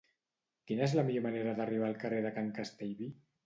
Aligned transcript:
Quina 0.71 0.83
és 0.87 0.95
la 1.01 1.03
millor 1.11 1.23
manera 1.27 1.55
d'arribar 1.61 1.93
al 1.93 2.03
carrer 2.07 2.25
de 2.29 2.35
Can 2.41 2.53
Castellví? 2.61 3.15